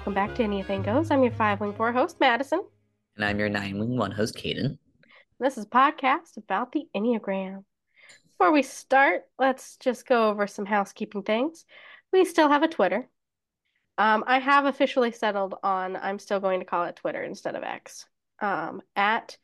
[0.00, 1.10] Welcome back to Anything Goes.
[1.10, 2.64] I'm your five wing four host, Madison.
[3.16, 4.78] And I'm your nine wing one host, Caden.
[5.38, 7.64] This is a podcast about the Enneagram.
[8.24, 11.66] Before we start, let's just go over some housekeeping things.
[12.14, 13.10] We still have a Twitter.
[13.98, 17.62] Um, I have officially settled on I'm still going to call it Twitter instead of
[17.62, 18.06] X.
[18.40, 19.36] Um, at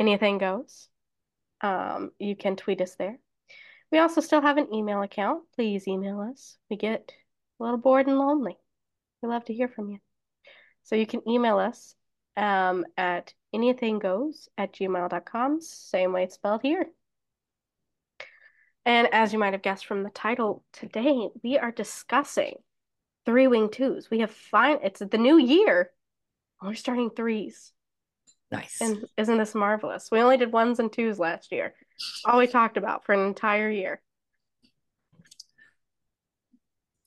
[0.00, 0.88] Anything Goes.
[1.60, 3.16] Um, you can tweet us there.
[3.92, 5.44] We also still have an email account.
[5.54, 6.58] Please email us.
[6.68, 7.12] We get
[7.60, 8.56] a little bored and lonely.
[9.22, 9.98] We love to hear from you.
[10.82, 11.94] So you can email us
[12.36, 16.86] um, at anythinggoes at gmail.com, same way it's spelled here.
[18.86, 22.54] And as you might have guessed from the title, today we are discussing
[23.26, 24.10] three wing twos.
[24.10, 25.90] We have fine, it's the new year.
[26.62, 27.72] We're starting threes.
[28.50, 28.80] Nice.
[28.80, 30.08] And isn't this marvelous?
[30.10, 31.74] We only did ones and twos last year.
[32.24, 34.00] All we talked about for an entire year.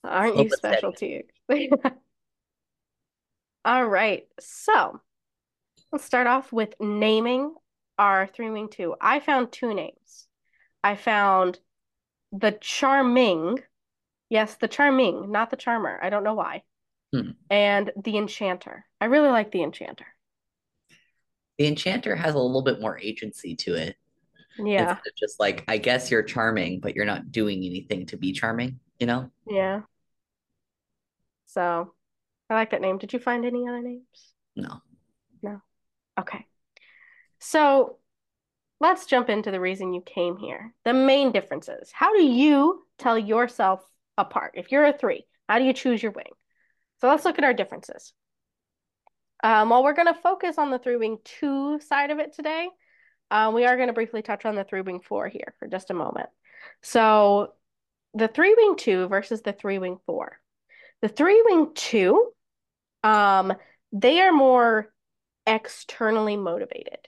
[0.04, 1.22] Aren't you special to you?
[3.64, 4.24] All right.
[4.40, 5.00] So
[5.90, 7.54] let's start off with naming
[7.98, 8.94] our three wing two.
[9.00, 10.26] I found two names.
[10.82, 11.58] I found
[12.32, 13.60] the charming.
[14.28, 15.98] Yes, the charming, not the charmer.
[16.02, 16.62] I don't know why.
[17.12, 17.30] Hmm.
[17.48, 18.84] And the enchanter.
[19.00, 20.06] I really like the enchanter.
[21.58, 23.96] The enchanter has a little bit more agency to it.
[24.58, 24.90] Yeah.
[24.90, 28.32] Instead of just like, I guess you're charming, but you're not doing anything to be
[28.32, 29.30] charming, you know?
[29.48, 29.82] Yeah.
[31.46, 31.93] So
[32.50, 32.98] I like that name.
[32.98, 34.32] Did you find any other names?
[34.56, 34.80] No.
[35.42, 35.60] No.
[36.18, 36.46] Okay.
[37.38, 37.98] So
[38.80, 40.74] let's jump into the reason you came here.
[40.84, 41.90] The main differences.
[41.92, 43.80] How do you tell yourself
[44.18, 44.52] apart?
[44.54, 46.32] If you're a three, how do you choose your wing?
[47.00, 48.12] So let's look at our differences.
[49.42, 52.68] Um, while we're going to focus on the three wing two side of it today,
[53.30, 55.90] uh, we are going to briefly touch on the three wing four here for just
[55.90, 56.28] a moment.
[56.82, 57.52] So
[58.14, 60.38] the three wing two versus the three wing four.
[61.02, 62.32] The three wing two,
[63.04, 63.52] um,
[63.92, 64.92] they are more
[65.46, 66.98] externally motivated.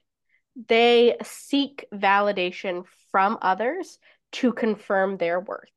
[0.68, 3.98] They seek validation from others
[4.32, 5.70] to confirm their worth.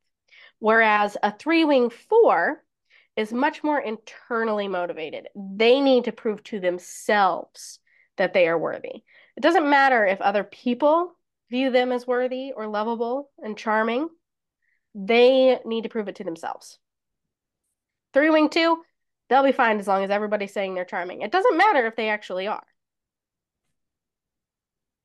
[0.59, 2.63] Whereas a three wing four
[3.15, 5.27] is much more internally motivated.
[5.35, 7.79] They need to prove to themselves
[8.17, 9.03] that they are worthy.
[9.35, 11.15] It doesn't matter if other people
[11.49, 14.09] view them as worthy or lovable and charming,
[14.93, 16.77] they need to prove it to themselves.
[18.13, 18.81] Three wing two,
[19.29, 21.21] they'll be fine as long as everybody's saying they're charming.
[21.21, 22.63] It doesn't matter if they actually are.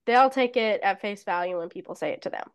[0.06, 2.48] They'll take it at face value when people say it to them.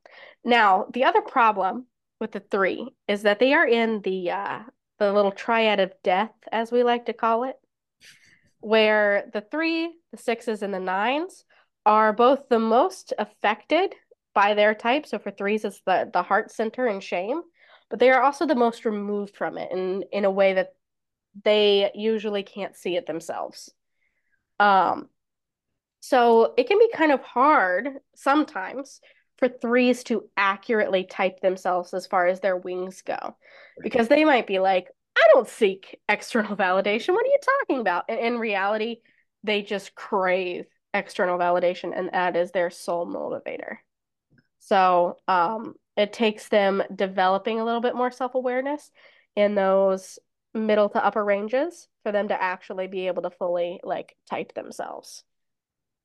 [0.43, 1.87] Now, the other problem
[2.19, 4.59] with the three is that they are in the uh,
[4.99, 7.55] the little triad of death, as we like to call it,
[8.59, 11.45] where the three, the sixes, and the nines
[11.85, 13.95] are both the most affected
[14.35, 15.07] by their type.
[15.07, 17.41] So for threes, it's the the heart center and shame,
[17.89, 20.73] but they are also the most removed from it in in a way that
[21.43, 23.71] they usually can't see it themselves.
[24.59, 25.09] Um,
[25.99, 29.01] so it can be kind of hard sometimes
[29.37, 33.37] for threes to accurately type themselves as far as their wings go,
[33.81, 37.13] because they might be like, I don't seek external validation.
[37.13, 38.05] What are you talking about?
[38.09, 38.97] And in reality,
[39.43, 43.77] they just crave external validation, and that is their sole motivator.
[44.59, 48.91] So um, it takes them developing a little bit more self awareness
[49.35, 50.19] in those
[50.53, 55.23] middle to upper ranges for them to actually be able to fully like type themselves.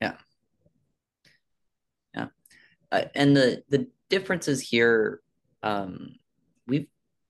[0.00, 0.16] Yeah.
[2.14, 2.26] Yeah.
[2.92, 5.20] Uh, and the the differences here
[5.62, 6.14] um
[6.66, 6.86] we've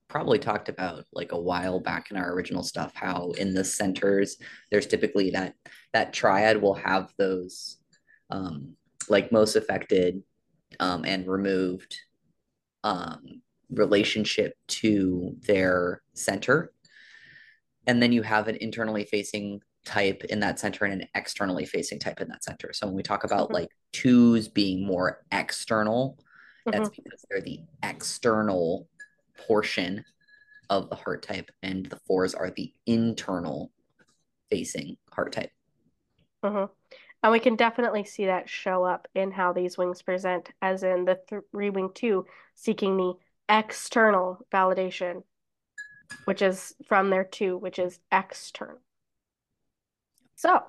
[0.07, 4.37] probably talked about like a while back in our original stuff how in the centers
[4.69, 5.55] there's typically that
[5.93, 7.77] that triad will have those
[8.29, 8.75] um
[9.09, 10.21] like most affected
[10.79, 11.97] um and removed
[12.83, 16.71] um relationship to their center
[17.87, 21.99] and then you have an internally facing type in that center and an externally facing
[21.99, 22.73] type in that center.
[22.73, 23.53] So when we talk about mm-hmm.
[23.53, 26.17] like twos being more external,
[26.67, 26.71] mm-hmm.
[26.71, 28.87] that's because they're the external
[29.47, 30.03] portion
[30.69, 33.71] of the heart type, and the fours are the internal
[34.49, 35.51] facing heart type.
[36.43, 36.71] Mm-hmm.
[37.23, 41.05] And we can definitely see that show up in how these wings present, as in
[41.05, 41.19] the
[41.51, 43.13] three wing two seeking the
[43.49, 45.23] external validation,
[46.25, 48.79] which is from there two, which is external.
[50.35, 50.61] So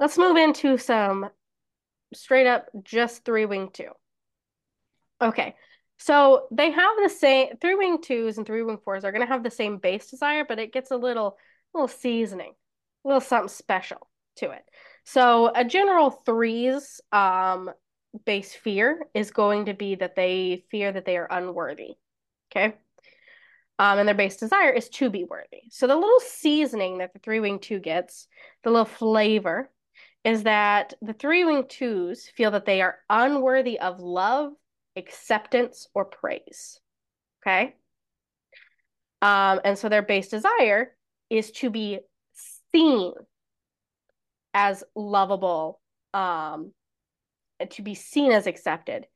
[0.00, 1.30] let's move into some
[2.14, 3.90] straight up just three wing two.
[5.20, 5.54] Okay,
[5.98, 9.32] so they have the same three wing twos and three wing fours are going to
[9.32, 11.38] have the same base desire, but it gets a little
[11.74, 12.52] little seasoning,
[13.04, 14.64] a little something special to it.
[15.04, 17.70] So a general threes um,
[18.24, 21.94] base fear is going to be that they fear that they are unworthy.
[22.50, 22.74] Okay.
[23.78, 25.64] Um, and their base desire is to be worthy.
[25.70, 28.26] So the little seasoning that the three wing two gets,
[28.64, 29.70] the little flavor,
[30.24, 34.52] is that the three wing twos feel that they are unworthy of love,
[34.96, 36.80] acceptance, or praise.
[37.42, 37.76] Okay.
[39.22, 40.96] Um, and so their base desire
[41.30, 42.00] is to be
[42.72, 43.12] seen
[44.54, 45.80] as lovable,
[46.14, 46.72] um,
[47.70, 49.06] to be seen as accepted,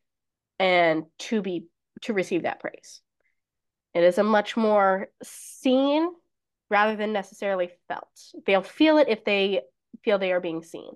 [0.58, 1.64] and to be
[2.02, 3.00] to receive that praise.
[3.94, 6.10] It is a much more seen
[6.70, 8.08] rather than necessarily felt.
[8.46, 9.62] They'll feel it if they
[10.02, 10.92] feel they are being seen.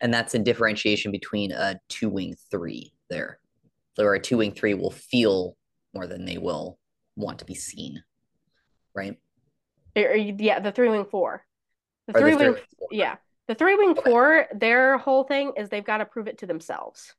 [0.00, 3.38] And that's a differentiation between a two wing three there.
[3.96, 5.56] So a two wing three will feel
[5.92, 6.78] more than they will
[7.16, 8.02] want to be seen,
[8.94, 9.18] right?
[9.94, 11.44] Yeah, the three wing four.
[12.06, 12.56] The three wing,
[12.90, 13.16] yeah,
[13.46, 14.10] the three wing okay.
[14.10, 14.46] four.
[14.54, 17.14] Their whole thing is they've got to prove it to themselves.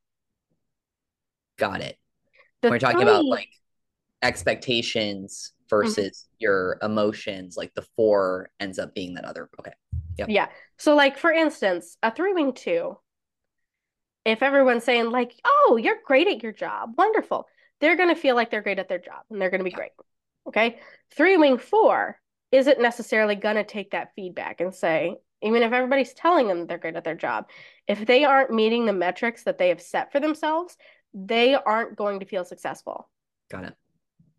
[1.59, 1.97] Got it.
[2.61, 3.49] The We're talking about like
[4.21, 6.35] expectations versus mm-hmm.
[6.39, 7.57] your emotions.
[7.57, 9.49] Like the four ends up being that other.
[9.59, 9.71] Okay.
[10.17, 10.47] yeah Yeah.
[10.77, 12.97] So, like for instance, a three wing two.
[14.23, 17.47] If everyone's saying like, "Oh, you're great at your job, wonderful,"
[17.79, 19.71] they're going to feel like they're great at their job and they're going to be
[19.71, 19.91] great.
[20.47, 20.79] Okay.
[21.15, 22.19] Three wing four
[22.51, 26.77] isn't necessarily going to take that feedback and say, even if everybody's telling them they're
[26.77, 27.49] great at their job,
[27.87, 30.77] if they aren't meeting the metrics that they have set for themselves,
[31.13, 33.09] they aren't going to feel successful.
[33.49, 33.75] Got it.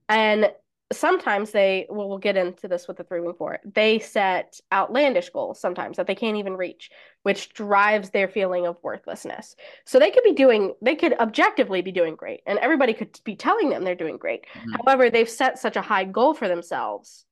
[0.08, 0.52] And
[0.92, 5.30] sometimes they well we'll get into this with the three wing four they set outlandish
[5.30, 6.90] goals sometimes that they can't even reach
[7.22, 11.92] which drives their feeling of worthlessness so they could be doing they could objectively be
[11.92, 14.72] doing great and everybody could be telling them they're doing great mm-hmm.
[14.84, 17.24] however they've set such a high goal for themselves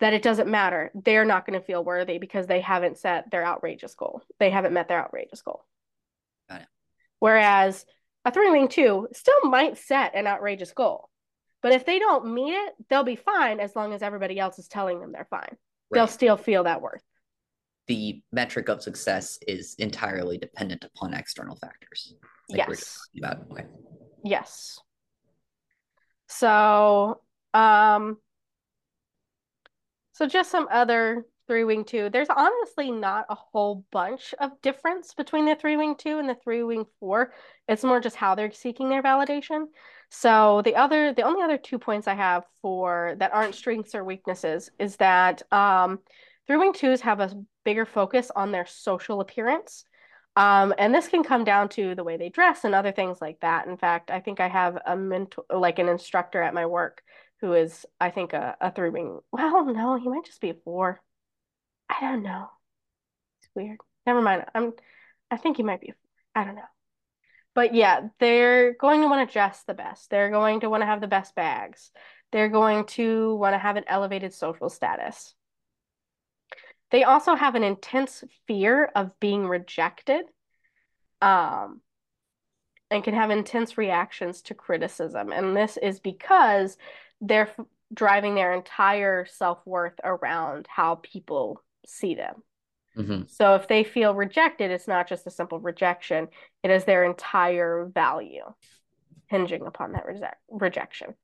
[0.00, 3.44] that it doesn't matter they're not going to feel worthy because they haven't set their
[3.44, 5.64] outrageous goal they haven't met their outrageous goal
[6.48, 6.68] Got it.
[7.18, 7.84] whereas
[8.30, 11.10] a three wing two still might set an outrageous goal
[11.62, 14.68] but if they don't meet it, they'll be fine as long as everybody else is
[14.68, 15.42] telling them they're fine.
[15.42, 15.58] Right.
[15.92, 17.02] They'll still feel that worth.
[17.86, 22.14] The metric of success is entirely dependent upon external factors.
[22.48, 22.98] Like yes.
[23.18, 23.46] about.
[23.50, 23.66] Okay.
[24.24, 24.78] Yes.
[26.28, 27.20] So,
[27.52, 28.18] um,
[30.12, 32.08] so just some other three wing two.
[32.10, 36.36] There's honestly not a whole bunch of difference between the three wing two and the
[36.36, 37.32] three wing four.
[37.66, 39.64] It's more just how they're seeking their validation.
[40.10, 44.04] So the other, the only other two points I have for that aren't strengths or
[44.04, 45.98] weaknesses is that um,
[46.46, 49.84] three wing twos have a bigger focus on their social appearance.
[50.36, 53.40] Um, and this can come down to the way they dress and other things like
[53.40, 53.66] that.
[53.66, 57.02] In fact, I think I have a mentor, like an instructor at my work
[57.40, 59.18] who is, I think, a, a three wing.
[59.32, 61.00] Well, no, he might just be a four.
[61.90, 62.48] I don't know.
[63.42, 63.78] It's weird.
[64.06, 64.44] Never mind.
[64.54, 64.72] I'm
[65.30, 65.92] I think he might be
[66.34, 66.62] I don't know.
[67.54, 70.08] But yeah, they're going to want to dress the best.
[70.08, 71.90] They're going to want to have the best bags.
[72.30, 75.34] They're going to want to have an elevated social status.
[76.92, 80.26] They also have an intense fear of being rejected.
[81.20, 81.80] Um,
[82.90, 85.32] and can have intense reactions to criticism.
[85.32, 86.76] And this is because
[87.20, 87.50] they're
[87.92, 92.42] driving their entire self worth around how people see them.
[92.96, 93.22] Mm-hmm.
[93.28, 96.28] So if they feel rejected, it's not just a simple rejection,
[96.62, 98.44] it is their entire value
[99.26, 100.20] hinging upon that re-
[100.50, 101.14] rejection.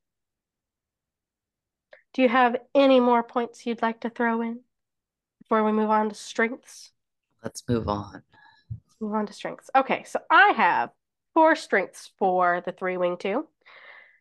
[2.13, 4.61] Do you have any more points you'd like to throw in
[5.41, 6.91] before we move on to strengths?
[7.43, 8.23] Let's move on.
[8.71, 9.69] Let's move on to strengths.
[9.75, 10.89] Okay, so I have
[11.33, 13.47] four strengths for the three wing two.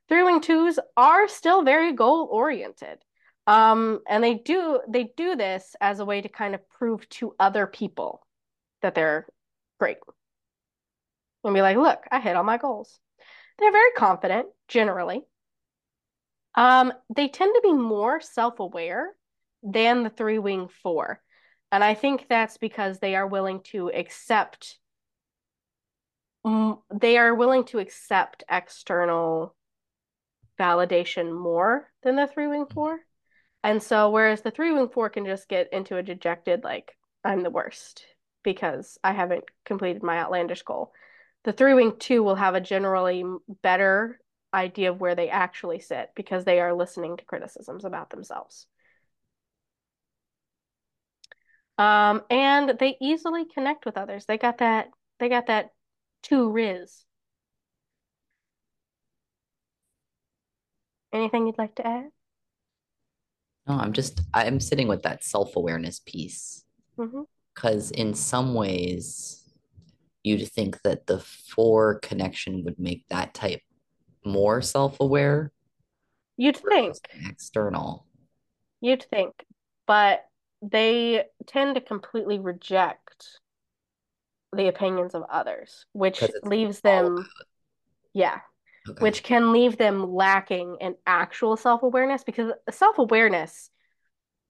[0.09, 2.99] Three wing twos are still very goal oriented.
[3.47, 7.35] Um, and they do they do this as a way to kind of prove to
[7.39, 8.27] other people
[8.83, 9.27] that they're
[9.79, 9.99] great.
[11.45, 12.99] And be like, look, I hit all my goals.
[13.59, 15.23] They're very confident, generally.
[16.57, 19.15] Um, they tend to be more self-aware
[19.63, 21.21] than the three wing four.
[21.71, 24.79] And I think that's because they are willing to accept
[26.95, 29.57] they are willing to accept external
[30.61, 33.01] validation more than the three wing four.
[33.67, 37.43] And so, whereas the three wing four can just get into a dejected, like, I'm
[37.43, 38.07] the worst
[38.45, 40.93] because I haven't completed my outlandish goal,
[41.43, 43.25] the three wing two will have a generally
[43.63, 44.21] better
[44.55, 48.69] idea of where they actually sit because they are listening to criticisms about themselves.
[51.79, 54.27] Um, and they easily connect with others.
[54.27, 55.73] They got that, they got that
[56.23, 57.05] two riz.
[61.13, 62.13] Anything you'd like to add?
[63.69, 66.65] No, I'm just I'm sitting with that self-awareness piece.
[66.97, 68.01] Because mm-hmm.
[68.01, 69.43] in some ways,
[70.23, 73.61] you'd think that the four connection would make that type
[74.25, 75.53] more self-aware.
[76.37, 76.97] You'd think,
[77.29, 78.07] external.
[78.81, 79.33] you'd think,
[79.87, 80.25] but
[80.63, 83.41] they tend to completely reject
[84.55, 87.27] the opinions of others, which leaves them,
[88.13, 88.41] yeah,
[88.89, 89.03] okay.
[89.03, 93.71] which can leave them lacking in actual self-awareness because self-awareness,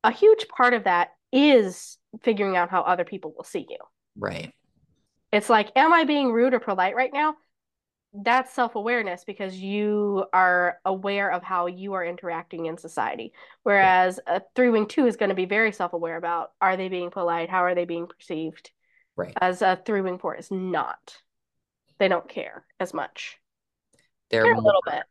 [0.05, 3.78] a huge part of that is figuring out how other people will see you.
[4.16, 4.52] Right.
[5.33, 7.35] It's like, am I being rude or polite right now?
[8.14, 13.33] That's self-awareness because you are aware of how you are interacting in society.
[13.64, 13.75] Right.
[13.75, 17.50] Whereas a three-wing two is going to be very self-aware about are they being polite?
[17.50, 18.71] How are they being perceived?
[19.16, 19.35] Right.
[19.38, 21.16] As a three-wing four is not.
[21.99, 23.38] They don't care as much.
[24.30, 25.02] They're Care a more little bit.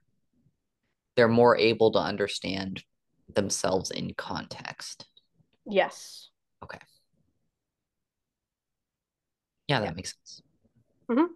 [1.16, 2.84] they're more able to understand
[3.34, 5.06] themselves in context.
[5.66, 6.30] Yes.
[6.64, 6.80] Okay.
[9.68, 9.86] Yeah, Yeah.
[9.86, 10.42] that makes sense.
[11.10, 11.34] Mm-hmm.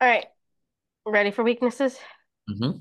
[0.00, 0.26] All right.
[1.06, 1.98] Ready for weaknesses?
[2.46, 2.80] hmm All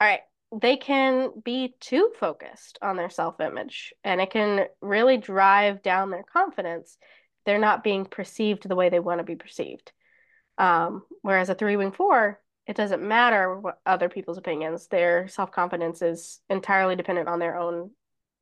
[0.00, 0.20] right.
[0.60, 6.24] They can be too focused on their self-image, and it can really drive down their
[6.24, 6.98] confidence.
[7.46, 9.92] They're not being perceived the way they want to be perceived.
[10.60, 14.88] Um, whereas a three-wing four, it doesn't matter what other people's opinions.
[14.88, 17.92] Their self-confidence is entirely dependent on their own,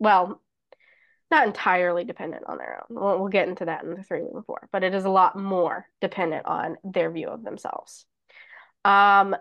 [0.01, 0.43] well,
[1.31, 3.01] not entirely dependent on their own.
[3.01, 5.87] We'll, we'll get into that in the three-wing four, but it is a lot more
[6.01, 8.05] dependent on their view of themselves.
[8.85, 9.37] Um,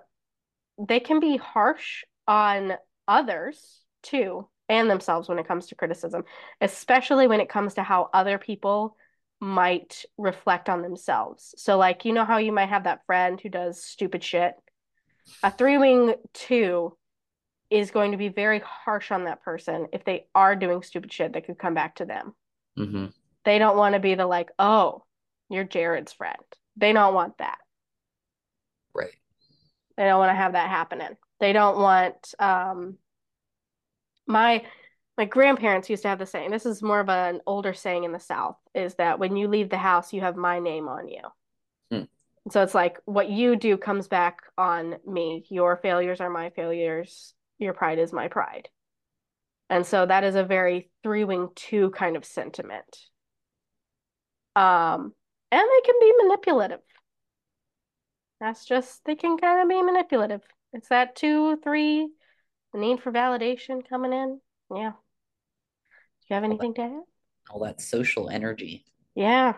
[0.77, 2.73] they can be harsh on
[3.07, 6.25] others too and themselves when it comes to criticism,
[6.61, 8.97] especially when it comes to how other people
[9.39, 11.53] might reflect on themselves.
[11.57, 14.53] So, like, you know how you might have that friend who does stupid shit?
[15.43, 16.97] A three wing two
[17.69, 21.33] is going to be very harsh on that person if they are doing stupid shit
[21.33, 22.33] that could come back to them.
[22.75, 23.07] hmm
[23.45, 25.03] They don't want to be the like, oh,
[25.49, 26.37] you're Jared's friend.
[26.75, 27.57] They don't want that.
[28.93, 29.15] Right.
[29.97, 31.17] They don't want to have that happening.
[31.39, 32.97] They don't want um
[34.25, 34.65] my
[35.17, 36.51] my grandparents used to have the saying.
[36.51, 39.69] This is more of an older saying in the South, is that when you leave
[39.69, 41.21] the house, you have my name on you.
[41.91, 42.51] Hmm.
[42.51, 45.45] So it's like what you do comes back on me.
[45.49, 47.33] Your failures are my failures.
[47.57, 48.69] Your pride is my pride.
[49.69, 52.97] And so that is a very three wing two kind of sentiment.
[54.55, 55.13] Um,
[55.51, 56.79] and they can be manipulative.
[58.39, 60.41] That's just, they can kind of be manipulative.
[60.73, 62.07] It's that two, three,
[62.71, 64.39] the need for validation coming in.
[64.73, 64.91] Yeah.
[66.27, 67.03] Do you have All that, anything to add?
[67.49, 68.85] all that social energy.
[69.15, 69.55] Yeah.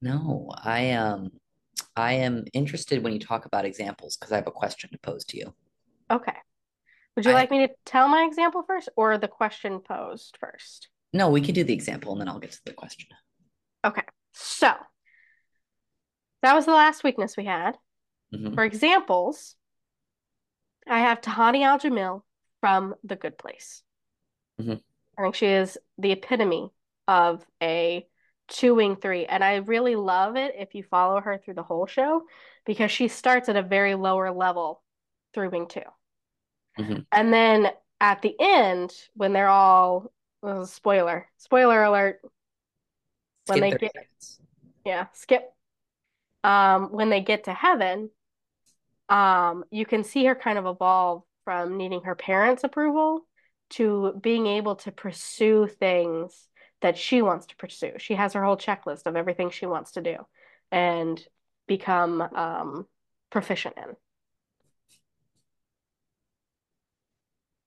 [0.00, 1.30] No, I um
[1.96, 5.24] I am interested when you talk about examples because I have a question to pose
[5.26, 5.54] to you.
[6.10, 6.36] Okay.
[7.16, 10.88] Would you I like me to tell my example first or the question posed first?
[11.12, 13.08] no, we can do the example and then I'll get to the question.
[13.84, 14.02] Okay.
[14.32, 14.72] So
[16.42, 17.76] that was the last weakness we had.
[18.32, 19.56] hmm For examples,
[20.88, 22.22] I have Tahani Al-Jamil
[22.60, 23.82] from The Good Place.
[24.58, 24.78] Hmm
[25.16, 26.70] I think she is the epitome
[27.06, 28.06] of a
[28.48, 29.26] two wing three.
[29.26, 32.26] And I really love it if you follow her through the whole show
[32.64, 34.82] because she starts at a very lower level
[35.34, 35.82] through wing two.
[36.76, 37.68] hmm And then
[38.00, 40.12] at the end, when they're all,
[40.42, 42.20] uh, spoiler, spoiler alert,
[43.46, 44.40] when Skip they get, seconds.
[44.84, 45.52] yeah, skip.
[46.44, 48.10] Um, when they get to heaven,
[49.10, 53.26] um, you can see her kind of evolve from needing her parents' approval
[53.70, 56.48] to being able to pursue things
[56.80, 57.92] that she wants to pursue.
[57.98, 60.16] She has her whole checklist of everything she wants to do
[60.70, 61.20] and
[61.66, 62.86] become um,
[63.30, 63.96] proficient in.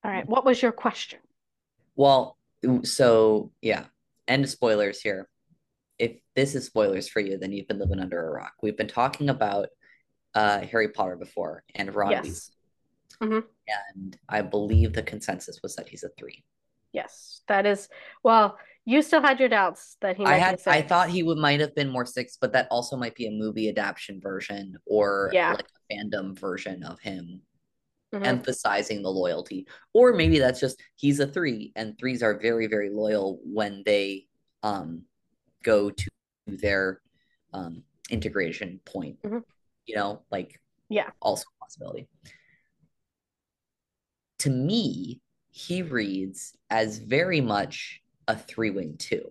[0.04, 1.20] All right, what was your question?
[1.94, 2.36] Well,
[2.82, 3.84] so yeah,
[4.26, 5.28] end spoilers here.
[5.98, 8.54] If this is spoilers for you, then you've been living under a rock.
[8.62, 9.68] We've been talking about
[10.34, 12.50] uh Harry Potter before and Ron Weasley, Yes.
[13.22, 13.38] Hmm
[13.94, 16.44] and I believe the consensus was that he's a three.
[16.92, 17.88] Yes, that is,
[18.22, 21.08] well, you still had your doubts that he I might be a had I thought
[21.08, 24.20] he would might have been more six, but that also might be a movie adaptation
[24.20, 25.52] version or Yeah.
[25.54, 27.42] like a fandom version of him
[28.12, 29.66] hmm emphasizing the loyalty.
[29.94, 34.26] Or maybe that's just he's a three, and threes are very, very loyal when they
[34.62, 35.02] um
[35.62, 36.08] go to
[36.46, 37.00] their
[37.52, 39.16] um integration point.
[39.24, 39.38] hmm
[39.86, 41.10] You know, like Yeah.
[41.20, 42.08] also a possibility.
[44.42, 45.20] To me,
[45.50, 49.30] he reads as very much a three wing two.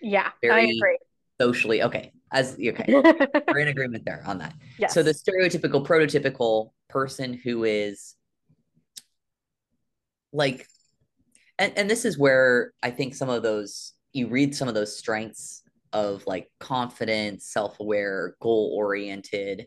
[0.00, 0.98] Yeah, I agree.
[1.40, 2.12] socially okay.
[2.30, 2.84] As okay,
[3.48, 4.54] we're in agreement there on that.
[4.88, 8.14] So the stereotypical, prototypical person who is
[10.32, 10.66] like,
[11.58, 14.96] and and this is where I think some of those you read some of those
[14.96, 19.66] strengths of like confidence, self-aware, goal-oriented,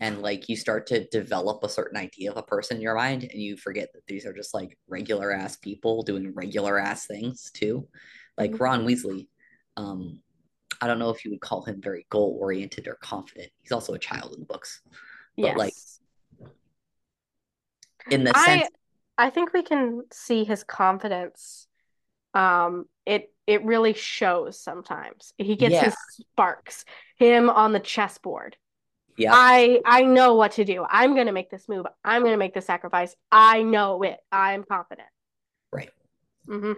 [0.00, 3.22] and like you start to develop a certain idea of a person in your mind
[3.24, 7.50] and you forget that these are just like regular ass people doing regular ass things
[7.52, 7.86] too
[8.36, 8.60] like Mhm.
[8.60, 9.28] ron weasley
[9.76, 10.20] um
[10.80, 13.94] i don't know if you would call him very goal oriented or confident he's also
[13.94, 14.80] a child in the books
[15.36, 15.74] but like
[18.10, 18.68] in the I sense
[19.18, 21.66] I think we can see his confidence.
[22.34, 25.32] Um, it it really shows sometimes.
[25.38, 26.84] He gets yeah his sparks.
[27.18, 28.56] Him on the chessboard.
[29.18, 30.84] Yeah I I know what to do.
[30.88, 31.86] I'm gonna make this move.
[32.04, 33.14] I'm gonna make the sacrifice.
[33.30, 34.18] I know it.
[34.32, 35.08] I'm confident.
[35.72, 35.90] right
[36.46, 36.72] hmm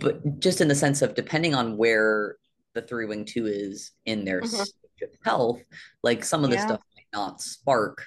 [0.00, 2.36] but just in the sense of depending on where
[2.74, 5.62] the three wing two is in their hmm stage of health,
[6.02, 6.64] like some of this Yeah.
[6.64, 8.04] stuff might not spark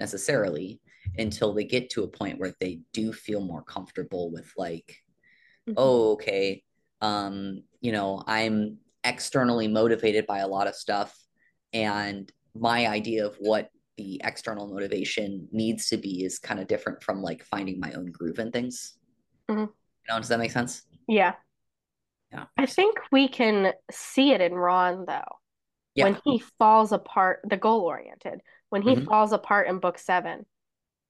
[0.00, 0.80] necessarily
[1.18, 4.96] until they get to a point where they do feel more comfortable with like,
[5.66, 6.62] hmm oh, okay,
[7.02, 11.16] um, you know, I'm externally motivated by a lot of stuff,
[11.72, 17.02] and my idea of what the external motivation needs to be is kind of different
[17.02, 18.98] from like finding my own groove and things.
[19.48, 19.68] hmm You
[20.08, 20.82] know, does that make sense?
[21.08, 21.34] Yeah.
[22.32, 22.44] Yeah.
[22.58, 25.36] I think we can see it in Ron though.
[25.94, 29.06] When he falls apart, the goal oriented, when he Mhm.
[29.06, 30.44] falls apart in book seven,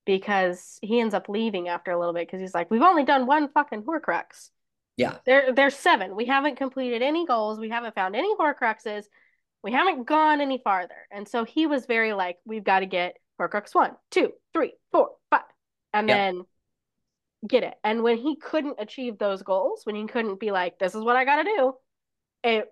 [0.04, 3.26] because he ends up leaving after a little bit because he's like, we've only done
[3.26, 4.50] one fucking Horcrux.
[4.96, 5.16] Yeah.
[5.26, 6.14] There, there's seven.
[6.14, 7.58] We haven't completed any goals.
[7.58, 9.06] We haven't found any Horcruxes.
[9.66, 11.08] We haven't gone any farther.
[11.10, 15.16] And so he was very like, we've got to get Horcrux one, two, three, four,
[15.28, 15.40] five,
[15.92, 16.16] and Yep.
[16.16, 16.44] then
[17.48, 17.74] get it.
[17.82, 21.16] And when he couldn't achieve those goals, when he couldn't be like, this is what
[21.16, 21.74] I got to do,
[22.44, 22.68] it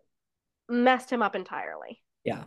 [0.69, 2.01] messed him up entirely.
[2.23, 2.45] Yeah.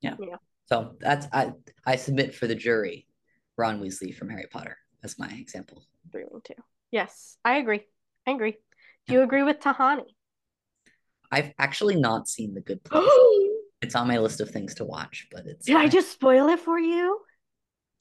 [0.00, 0.16] Yeah.
[0.18, 0.36] Yeah.
[0.66, 1.52] So that's I
[1.86, 3.06] I submit for the jury
[3.56, 5.86] Ron Weasley from Harry Potter as my example.
[6.10, 6.42] Three wing.
[6.90, 7.86] Yes, I agree.
[8.26, 8.52] I agree.
[8.52, 8.58] Do
[9.06, 9.12] Yeah.
[9.20, 10.16] you agree with Tahani?
[11.30, 13.18] I've actually not seen The Good Place.
[13.82, 16.60] It's on my list of things to watch, but it's Did I just spoil it
[16.60, 17.20] for you?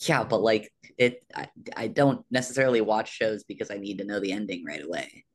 [0.07, 4.19] yeah, but like it I, I don't necessarily watch shows because I need to know
[4.19, 5.25] the ending right away.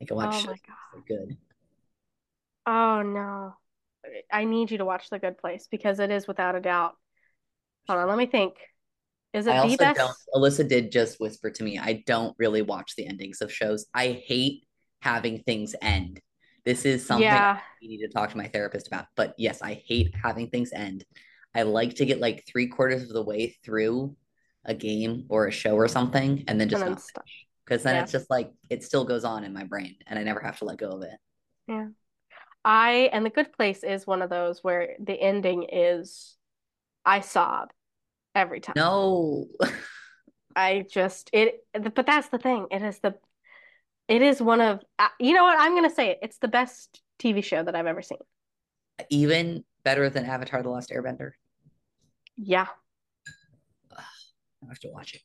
[0.00, 0.56] Like I watch Oh shows
[0.92, 1.36] they're good.
[2.66, 3.54] Oh no.
[4.32, 6.96] I need you to watch The Good Place because it is without a doubt.
[7.88, 8.54] Hold on, let me think.
[9.32, 9.98] Is it I the also best?
[9.98, 13.86] don't Alyssa did just whisper to me, I don't really watch the endings of shows.
[13.94, 14.64] I hate
[15.00, 16.20] having things end.
[16.64, 19.06] This is something Yeah, I need to talk to my therapist about.
[19.16, 21.04] But yes, I hate having things end.
[21.54, 24.16] I like to get like three quarters of the way through
[24.64, 27.02] a game or a show or something and then just and then
[27.64, 28.02] because then Yeah.
[28.02, 30.64] it's just like it still goes on in my brain and I never have to
[30.64, 31.18] let go of it.
[31.66, 31.88] Yeah.
[32.64, 36.36] I and The Good Place is one of those where the ending is
[37.04, 37.70] I sob
[38.34, 38.74] every time.
[38.76, 39.48] No.
[40.56, 42.68] I just it but that's the thing.
[42.70, 43.16] It is the
[44.12, 45.58] it is one of uh, you know what?
[45.58, 46.18] I'm gonna say it.
[46.20, 48.18] It's the best TV show that I've ever seen.
[49.08, 51.30] Even better than Avatar The Last Airbender.
[52.36, 52.66] Yeah.
[53.96, 55.22] I have to watch it.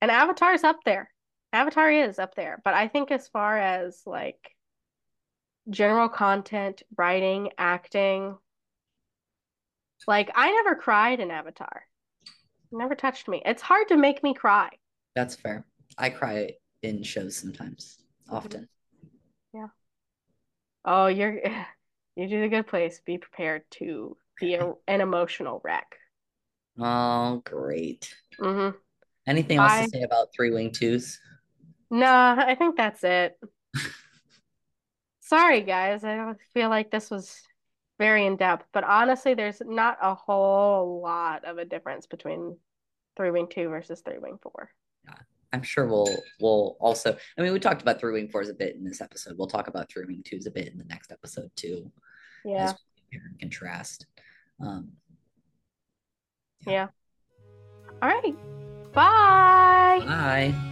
[0.00, 1.10] And Avatar's up there.
[1.52, 2.62] Avatar is up there.
[2.64, 4.56] But I think as far as like
[5.68, 8.38] general content, writing, acting,
[10.08, 11.82] like I never cried in Avatar.
[12.72, 13.42] Never touched me.
[13.44, 14.70] It's hard to make me cry.
[15.14, 15.66] That's fair.
[15.98, 18.68] I cry in shows sometimes, often.
[19.52, 19.68] Yeah.
[20.84, 21.40] Oh, you're
[22.16, 23.00] you do a good place.
[23.00, 25.96] Be prepared to be a, an emotional wreck.
[26.78, 28.12] Oh, great.
[28.38, 28.70] hmm
[29.26, 31.18] Anything else I to say about three wing twos?
[31.90, 33.38] nah, I think that's it.
[35.20, 36.04] Sorry, guys.
[36.04, 37.42] I don't feel like this was
[37.98, 42.56] very in depth, but honestly, there's not a whole lot of a difference between
[43.16, 44.72] three wing two versus three wing four.
[45.52, 47.16] I'm sure we'll we'll also.
[47.38, 49.36] I mean, we talked about three wing fours a bit in this episode.
[49.36, 51.90] We'll talk about three wing twos a bit in the next episode too,
[52.44, 52.74] Yeah, as
[53.10, 54.06] compare and contrast.
[54.60, 54.92] Um,
[56.66, 56.88] yeah.
[58.02, 58.34] All right.
[58.92, 60.04] Bye.
[60.06, 60.69] bye.